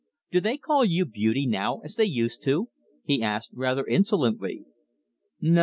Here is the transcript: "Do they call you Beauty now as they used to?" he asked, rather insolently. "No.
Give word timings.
"Do 0.31 0.41
they 0.41 0.57
call 0.57 0.83
you 0.83 1.05
Beauty 1.05 1.45
now 1.45 1.79
as 1.83 1.93
they 1.95 2.05
used 2.05 2.41
to?" 2.45 2.69
he 3.03 3.21
asked, 3.21 3.51
rather 3.53 3.85
insolently. 3.85 4.65
"No. 5.39 5.59